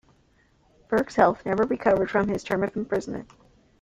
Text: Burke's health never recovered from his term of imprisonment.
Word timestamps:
Burke's 0.87 1.15
health 1.15 1.45
never 1.45 1.61
recovered 1.61 2.09
from 2.09 2.27
his 2.27 2.43
term 2.43 2.63
of 2.63 2.75
imprisonment. 2.75 3.29